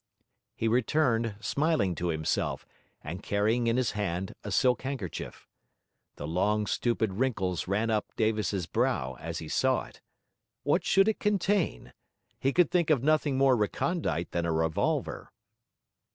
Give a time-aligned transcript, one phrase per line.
[0.55, 2.65] He returned, smiling to himself,
[3.03, 5.47] and carrying in his hand a silk handkerchief.
[6.15, 10.01] The long stupid wrinkles ran up Davis's brow, as he saw it.
[10.63, 11.93] What should it contain?
[12.39, 15.31] He could think of nothing more recondite than a revolver.